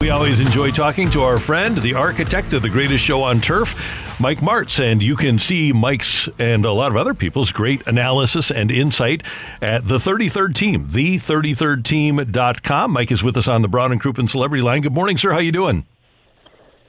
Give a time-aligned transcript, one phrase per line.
[0.00, 4.18] We always enjoy talking to our friend, the architect of the greatest show on turf,
[4.18, 4.82] Mike Martz.
[4.82, 9.22] And you can see Mike's and a lot of other people's great analysis and insight
[9.60, 12.90] at the 33rd team, the33rdteam.com.
[12.90, 14.80] Mike is with us on the Brown and Crouppen Celebrity Line.
[14.80, 15.32] Good morning, sir.
[15.32, 15.84] How you doing?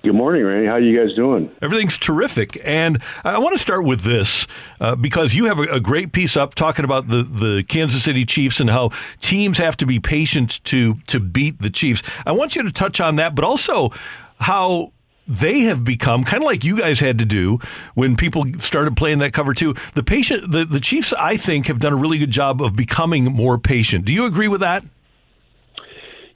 [0.03, 0.65] Good morning, Randy.
[0.65, 1.51] How are you guys doing?
[1.61, 4.47] Everything's terrific, and I want to start with this
[4.79, 8.25] uh, because you have a, a, great piece up talking about the, the Kansas City
[8.25, 12.01] Chiefs and how teams have to be patient to to beat the Chiefs.
[12.25, 13.91] I want you to touch on that, but also
[14.39, 14.91] how
[15.27, 17.59] they have become kind of like you guys had to do
[17.93, 19.75] when people started playing that cover too.
[19.93, 23.25] The patient, the, the Chiefs, I think, have done a really good job of becoming
[23.25, 24.05] more patient.
[24.05, 24.83] Do you agree with that?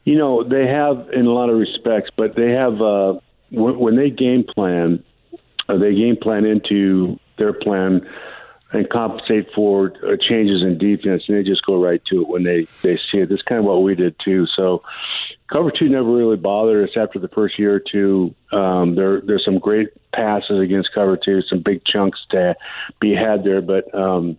[0.04, 2.80] You know, they have in a lot of respects, but they have.
[2.80, 3.22] Uh
[3.56, 5.04] when they game plan,
[5.68, 8.08] uh, they game plan into their plan
[8.72, 12.44] and compensate for uh, changes in defense, and they just go right to it when
[12.44, 13.30] they they see it.
[13.30, 14.46] That's kind of what we did too.
[14.48, 14.84] So,
[15.52, 18.36] cover two never really bothered us after the first year or two.
[18.52, 22.56] Um, there there's some great passes against cover two, some big chunks to
[23.00, 24.38] be had there, but um,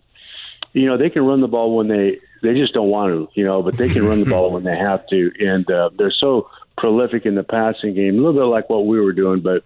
[0.73, 3.43] you know they can run the ball when they they just don't want to, you
[3.43, 6.49] know, but they can run the ball when they have to, and uh, they're so
[6.77, 9.63] prolific in the passing game, a little bit like what we were doing, but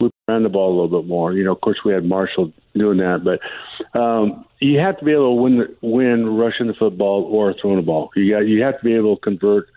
[0.00, 1.32] we ran the ball a little bit more.
[1.32, 5.12] You know, of course, we had Marshall doing that, but um, you have to be
[5.12, 8.10] able to win, win rushing the football or throwing the ball.
[8.16, 9.68] You got, you have to be able to convert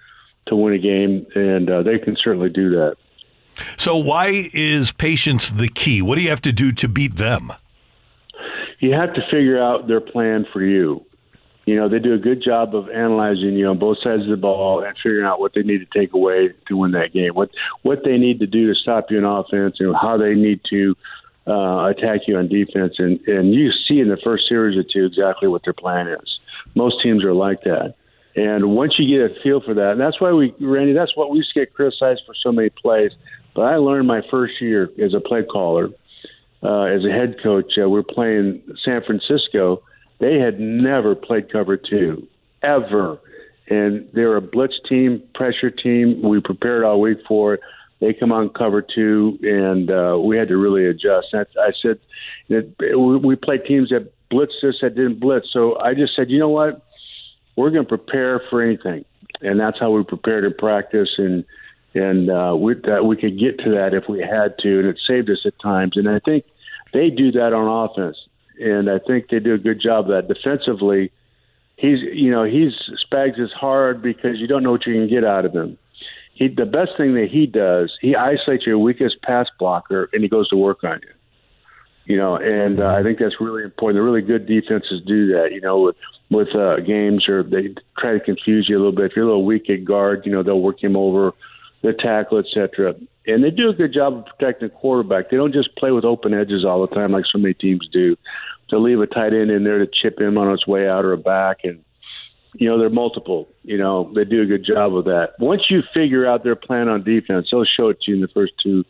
[0.48, 2.96] to win a game, and uh, they can certainly do that.
[3.76, 6.02] So, why is patience the key?
[6.02, 7.52] What do you have to do to beat them?
[8.80, 11.07] You have to figure out their plan for you
[11.68, 14.38] you know, they do a good job of analyzing you on both sides of the
[14.38, 17.34] ball and figuring out what they need to take away to win that game.
[17.34, 17.50] What
[17.82, 20.96] what they need to do to stop you in offense, and how they need to
[21.46, 22.96] uh, attack you on defense.
[23.00, 26.40] And and you see in the first series or two exactly what their plan is.
[26.74, 27.96] Most teams are like that.
[28.38, 31.32] And once you get a feel for that, and that's why we, Randy, that's what
[31.32, 33.12] we used to get criticized for so many plays.
[33.54, 35.90] But I learned my first year as a play caller,
[36.64, 37.74] uh, as a head coach.
[37.78, 39.82] Uh, we're playing San Francisco
[40.20, 42.28] they had never played cover two,
[42.62, 43.20] ever.
[43.70, 46.22] And they're a blitz team, pressure team.
[46.22, 47.62] We prepared all week for it.
[48.00, 51.28] They come on cover two, and uh, we had to really adjust.
[51.34, 52.00] I, I said
[52.50, 55.48] that we played teams that blitzed us that didn't blitz.
[55.52, 56.84] So I just said, you know what?
[57.56, 59.04] We're going to prepare for anything,
[59.42, 61.10] and that's how we prepared in practice.
[61.18, 61.44] And
[61.96, 65.00] and uh, we uh, we could get to that if we had to, and it
[65.08, 65.98] saved us at times.
[65.98, 66.46] And I think
[66.94, 68.18] they do that on offense
[68.60, 71.12] and I think they do a good job of that defensively.
[71.76, 72.74] He's you know he's
[73.06, 75.78] Spags is hard because you don't know what you can get out of him.
[76.34, 80.30] He the best thing that he does he isolates your weakest pass blocker and he
[80.30, 81.14] goes to work on you.
[82.06, 83.98] You know, and uh, I think that's really important.
[83.98, 85.52] The really good defenses do that.
[85.52, 85.98] You know, with
[86.30, 89.12] with uh, games or they try to confuse you a little bit.
[89.12, 91.34] If you're a little weak at guard, you know they'll work him over
[91.82, 92.96] the tackle, etc.
[93.28, 95.30] And they do a good job of protecting the quarterback.
[95.30, 98.16] They don't just play with open edges all the time like so many teams do.
[98.70, 101.14] To leave a tight end in there to chip him on its way out or
[101.14, 101.84] a back, and
[102.56, 103.48] you know they're multiple.
[103.64, 105.36] You know they do a good job of that.
[105.40, 108.28] Once you figure out their plan on defense, they'll show it to you in the
[108.28, 108.84] first two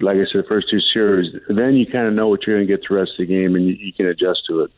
[0.00, 2.66] like I said, the first two series, then you kind of know what you're going
[2.66, 4.72] to get the rest of the game, and you, you can adjust to it.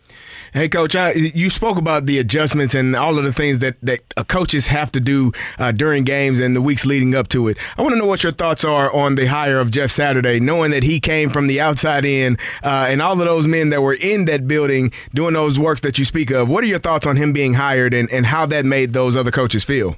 [0.53, 4.01] Hey, Coach, I, you spoke about the adjustments and all of the things that, that
[4.29, 7.59] coaches have to do uh, during games and the weeks leading up to it.
[7.77, 10.71] I want to know what your thoughts are on the hire of Jeff Saturday, knowing
[10.71, 13.95] that he came from the outside in uh, and all of those men that were
[13.95, 16.49] in that building doing those works that you speak of.
[16.49, 19.31] What are your thoughts on him being hired and, and how that made those other
[19.31, 19.97] coaches feel?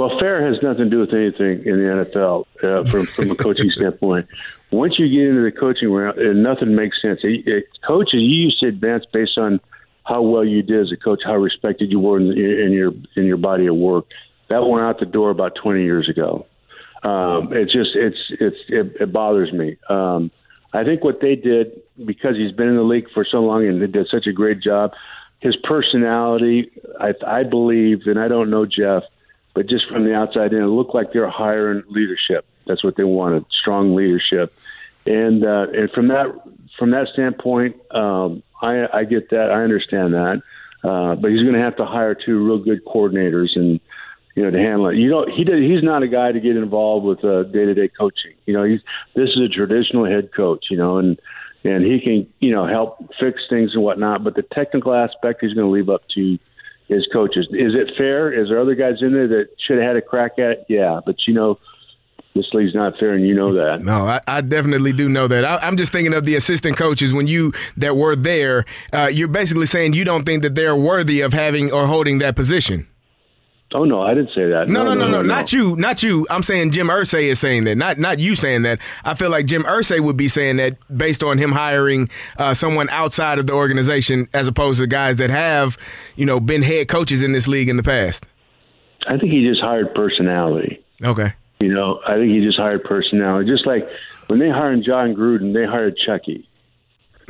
[0.00, 3.34] Well, fair has nothing to do with anything in the NFL uh, from from a
[3.34, 4.28] coaching standpoint.
[4.70, 7.20] Once you get into the coaching round, nothing makes sense.
[7.22, 9.60] It, it, coaches, you used to advance based on
[10.04, 13.26] how well you did as a coach, how respected you were in, in your in
[13.26, 14.06] your body of work.
[14.48, 16.46] That went out the door about 20 years ago.
[17.02, 19.76] Um, it just it's it's it, it bothers me.
[19.90, 20.30] Um,
[20.72, 23.82] I think what they did because he's been in the league for so long and
[23.82, 24.94] they did such a great job.
[25.40, 29.02] His personality, I, I believe, and I don't know Jeff
[29.54, 32.44] but just from the outside in, it looked like they're hiring leadership.
[32.66, 34.54] That's what they wanted, strong leadership.
[35.06, 36.26] And uh, and from that
[36.78, 39.50] from that standpoint, um, I, I get that.
[39.50, 40.42] I understand that.
[40.82, 43.80] Uh, but he's going to have to hire two real good coordinators and
[44.34, 44.96] you know to handle it.
[44.96, 48.34] You know, he did, he's not a guy to get involved with uh, day-to-day coaching.
[48.46, 48.80] You know, he's
[49.14, 50.66] this is a traditional head coach.
[50.70, 51.20] You know, and
[51.64, 54.22] and he can you know help fix things and whatnot.
[54.22, 56.38] But the technical aspect he's going to leave up to
[56.90, 57.46] his coaches.
[57.52, 58.32] Is it fair?
[58.32, 60.66] Is there other guys in there that should have had a crack at it?
[60.68, 61.58] Yeah, but you know,
[62.34, 63.82] This league's not fair, and you know that.
[63.82, 65.44] No, I, I definitely do know that.
[65.44, 68.64] I, am just thinking of the assistant coaches when you that were there.
[68.92, 72.36] Uh, you're basically saying you don't think that they're worthy of having or holding that
[72.36, 72.86] position.
[73.72, 74.68] Oh no, I didn't say that.
[74.68, 76.26] No, no, no, no, no, not you, not you.
[76.28, 78.80] I'm saying Jim Irsay is saying that, not not you saying that.
[79.04, 82.88] I feel like Jim Irsay would be saying that based on him hiring uh, someone
[82.90, 85.78] outside of the organization as opposed to guys that have,
[86.16, 88.26] you know, been head coaches in this league in the past.
[89.06, 90.84] I think he just hired personality.
[91.04, 91.32] Okay.
[91.60, 93.48] You know, I think he just hired personality.
[93.48, 93.88] Just like
[94.26, 96.48] when they hired Jon Gruden, they hired Chucky.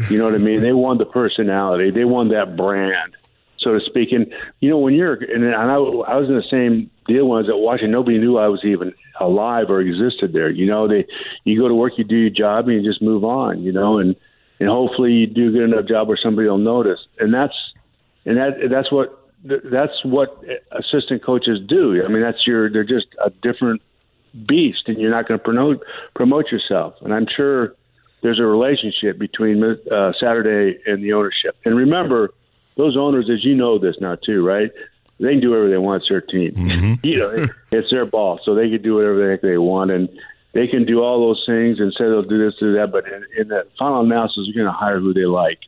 [0.09, 0.63] You know what I mean?
[0.63, 1.91] They want the personality.
[1.91, 3.15] They want that brand
[3.61, 4.13] so to speak.
[4.13, 7.41] And you know, when you're and I, I was in the same deal when I
[7.43, 7.93] was at Washington.
[7.93, 10.51] Nobody knew I was even alive or existed there.
[10.51, 11.07] You know, they
[11.45, 13.63] you go to work, you do your job, and you just move on.
[13.63, 14.17] You know, and
[14.59, 17.01] and hopefully you do good enough job where somebody will notice.
[17.19, 17.55] And that's
[18.25, 20.43] and that that's what that's what
[20.73, 22.03] assistant coaches do.
[22.05, 23.83] I mean, that's your they're just a different
[24.47, 25.85] beast, and you're not going to promote
[26.15, 26.95] promote yourself.
[27.03, 27.75] And I'm sure
[28.23, 31.57] there's a relationship between uh, Saturday and the ownership.
[31.65, 32.31] And remember
[32.77, 34.71] those owners, as you know this now too, right?
[35.19, 36.03] They can do whatever they want.
[36.03, 36.53] It's their team.
[36.53, 36.95] Mm-hmm.
[37.07, 40.09] you know, it's their ball, so they can do whatever the heck they want, and
[40.53, 42.91] they can do all those things and say they'll do this, do that.
[42.91, 45.59] But in, in the final analysis, you're going to hire who they like.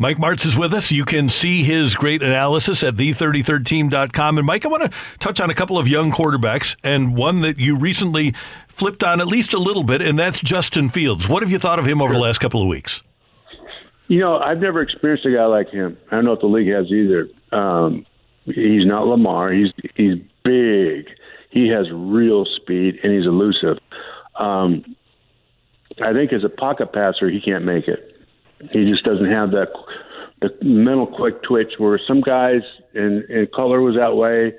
[0.00, 0.92] Mike Martz is with us.
[0.92, 4.38] You can see his great analysis at the33rdteam.com.
[4.38, 7.58] And Mike, I want to touch on a couple of young quarterbacks and one that
[7.58, 8.32] you recently
[8.68, 11.28] flipped on at least a little bit, and that's Justin Fields.
[11.28, 13.02] What have you thought of him over the last couple of weeks?
[14.08, 15.96] You know, I've never experienced a guy like him.
[16.10, 17.28] I don't know if the league has either.
[17.52, 18.06] Um,
[18.44, 19.52] he's not Lamar.
[19.52, 21.06] He's he's big.
[21.50, 23.78] He has real speed and he's elusive.
[24.34, 24.96] Um,
[26.02, 28.14] I think as a pocket passer, he can't make it.
[28.72, 29.68] He just doesn't have that
[30.40, 32.62] the mental quick twitch where some guys
[32.94, 34.54] and, and color was that way.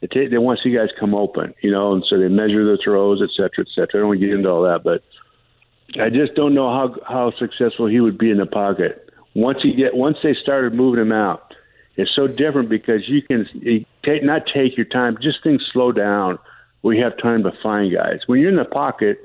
[0.00, 2.64] They, take, they want to see guys come open, you know, and so they measure
[2.64, 3.88] their throws, et cetera, et cetera.
[3.94, 5.02] I don't want to get into all that, but
[6.00, 9.74] I just don't know how how successful he would be in the pocket once he
[9.74, 11.54] get once they started moving him out.
[11.96, 13.46] It's so different because you can
[14.04, 16.38] take not take your time, just things slow down.
[16.82, 18.20] We have time to find guys.
[18.26, 19.18] When you're in the pocket,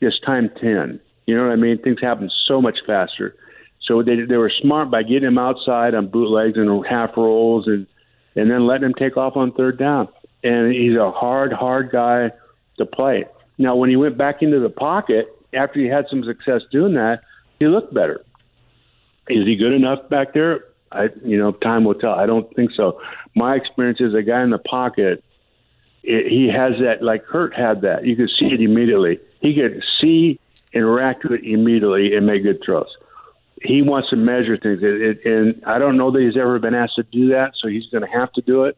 [0.00, 1.00] it's time ten.
[1.26, 1.78] You know what I mean?
[1.78, 3.34] Things happen so much faster.
[3.80, 7.86] So they they were smart by getting him outside on bootlegs and half rolls and
[8.36, 10.08] and then letting him take off on third down.
[10.44, 12.30] And he's a hard, hard guy
[12.78, 13.26] to play.
[13.58, 17.22] Now, when he went back into the pocket, after he had some success doing that,
[17.58, 18.24] he looked better.
[19.28, 20.64] Is he good enough back there?
[20.90, 22.12] I, you know, time will tell.
[22.12, 23.00] I don't think so.
[23.34, 25.24] My experience is a guy in the pocket.
[26.02, 28.04] It, he has that, like Kurt had that.
[28.04, 29.20] You could see it immediately.
[29.40, 30.38] He could see,
[30.72, 32.88] interact with it immediately, and make good throws.
[33.62, 36.74] He wants to measure things, it, it, and I don't know that he's ever been
[36.74, 38.76] asked to do that, so he's going to have to do it.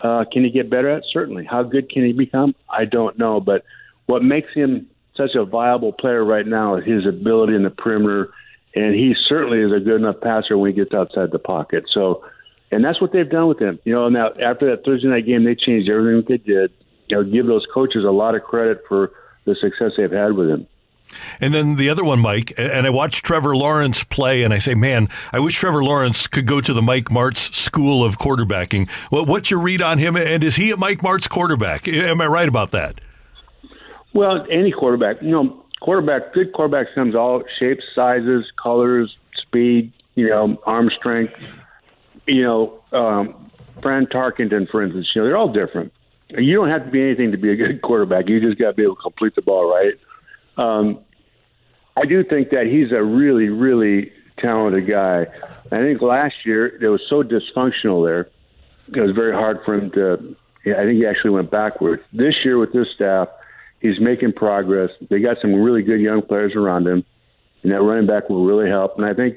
[0.00, 1.04] Uh, can he get better at?
[1.10, 1.46] Certainly.
[1.46, 2.54] How good can he become?
[2.68, 3.64] I don't know, but
[4.06, 8.30] what makes him such a viable player right now is his ability in the perimeter,
[8.74, 11.84] and he certainly is a good enough passer when he gets outside the pocket.
[11.88, 12.24] So,
[12.72, 13.78] and that's what they've done with him.
[13.84, 16.72] You know, now after that Thursday night game, they changed everything they did.
[17.08, 19.12] You know, give those coaches a lot of credit for
[19.44, 20.66] the success they've had with him.
[21.40, 24.74] And then the other one, Mike, and I watched Trevor Lawrence play, and I say,
[24.74, 28.90] man, I wish Trevor Lawrence could go to the Mike Martz School of Quarterbacking.
[29.10, 31.86] what's your read on him, and is he a Mike Martz quarterback?
[31.86, 33.00] Am I right about that?
[34.14, 40.28] Well, any quarterback, you know, quarterback, good quarterbacks comes all shapes, sizes, colors, speed, you
[40.28, 41.34] know, arm strength.
[42.26, 43.50] You know, um,
[43.82, 45.92] Fran Tarkenton, for instance, you know, they're all different.
[46.30, 48.28] You don't have to be anything to be a good quarterback.
[48.28, 49.94] You just got to be able to complete the ball right.
[50.56, 51.00] Um,
[51.96, 55.26] I do think that he's a really, really talented guy.
[55.70, 58.30] I think last year it was so dysfunctional there.
[58.88, 60.36] It was very hard for him to.
[60.66, 62.02] I think he actually went backwards.
[62.12, 63.28] This year with this staff,
[63.84, 64.88] He's making progress.
[65.10, 67.04] They got some really good young players around him,
[67.62, 68.96] and that running back will really help.
[68.96, 69.36] And I think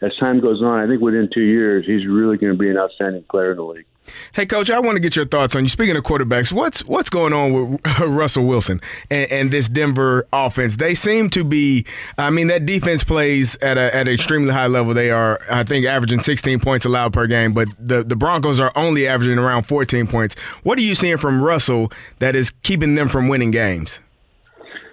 [0.00, 2.78] as time goes on, I think within two years, he's really going to be an
[2.78, 3.86] outstanding player in the league.
[4.32, 5.68] Hey, coach, I want to get your thoughts on you.
[5.68, 10.76] Speaking of quarterbacks, what's what's going on with Russell Wilson and, and, this Denver offense?
[10.76, 11.84] They seem to be.
[12.16, 14.94] I mean, that defense plays at a, at an extremely high level.
[14.94, 18.72] They are, I think, averaging 16 points allowed per game, but the the Broncos are
[18.76, 20.38] only averaging around 14 points.
[20.62, 24.00] What are you seeing from Russell that is keeping them from winning games?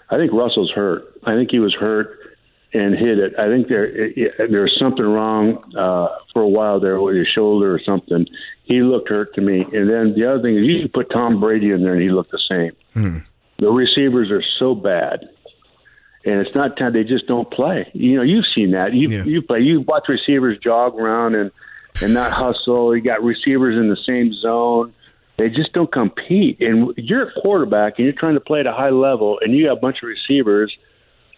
[0.10, 1.04] I think Russell's hurt.
[1.24, 2.25] I think he was hurt
[2.76, 3.34] and hit it.
[3.40, 7.74] I think there it, there's something wrong uh, for a while there with his shoulder
[7.74, 8.28] or something.
[8.64, 9.62] He looked hurt to me.
[9.62, 12.10] And then the other thing is you can put Tom Brady in there and he
[12.10, 12.72] looked the same.
[12.94, 13.20] Hmm.
[13.60, 15.30] The receivers are so bad.
[16.26, 17.90] And it's not time they just don't play.
[17.94, 18.94] You know, you've seen that.
[18.94, 19.24] You yeah.
[19.24, 21.52] you play you watch receivers jog around and
[22.02, 22.96] and not hustle.
[22.96, 24.94] You got receivers in the same zone.
[25.38, 26.60] they just don't compete.
[26.60, 29.68] And you're a quarterback and you're trying to play at a high level, and you
[29.68, 30.76] got a bunch of receivers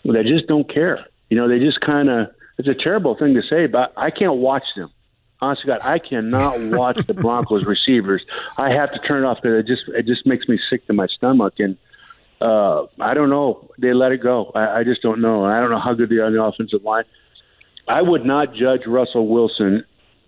[0.06, 1.06] that just don't care.
[1.30, 2.28] You know, they just kind of.
[2.58, 4.90] It's a terrible thing to say, but I can't watch them.
[5.40, 8.26] Honestly, God, I cannot watch the Broncos receivers.
[8.58, 10.94] I have to turn it off because it just it just makes me sick to
[10.94, 11.56] my stomach.
[11.60, 11.78] And
[12.42, 13.70] uh, I don't know.
[13.78, 14.52] They let it go.
[14.56, 15.46] I, I just don't know.
[15.46, 17.04] I don't know how good they are on the offensive line.
[17.88, 19.86] I would not judge Russell Wilson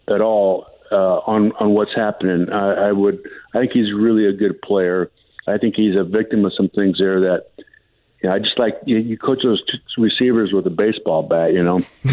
[0.07, 2.49] at all uh, on on what's happening.
[2.51, 3.27] I, I would.
[3.55, 5.09] I think he's really a good player.
[5.47, 7.47] I think he's a victim of some things there that.
[8.21, 11.63] Yeah, I just like you, you coach those t- receivers with a baseball bat, you
[11.63, 11.77] know.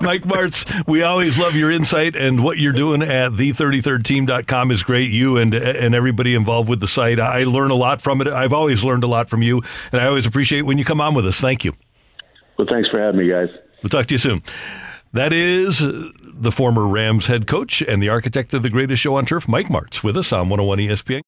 [0.00, 5.10] Mike Martz, we always love your insight and what you're doing at the33rdteam.com is great.
[5.10, 7.20] You and and everybody involved with the site.
[7.20, 8.28] I learn a lot from it.
[8.28, 9.60] I've always learned a lot from you,
[9.92, 11.38] and I always appreciate when you come on with us.
[11.38, 11.74] Thank you.
[12.56, 13.48] Well, thanks for having me, guys.
[13.82, 14.42] We'll talk to you soon.
[15.12, 19.26] That is the former Rams head coach and the architect of the greatest show on
[19.26, 21.22] turf, Mike Martz, with us on 101 ESPN.